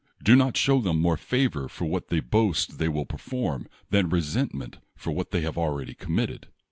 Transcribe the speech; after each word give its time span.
Do 0.23 0.35
not 0.35 0.57
show 0.57 0.81
them 0.81 0.99
more 0.99 1.15
favor 1.15 1.69
for 1.69 1.85
what 1.85 2.07
they 2.07 2.21
boast 2.21 2.79
they 2.79 2.87
will 2.89 3.05
per 3.05 3.19
form, 3.19 3.67
than 3.91 4.09
resentment 4.09 4.79
for 4.95 5.11
what 5.11 5.29
they 5.29 5.41
have 5.41 5.59
al 5.59 5.69
ready 5.75 5.93
committed. 5.93 6.47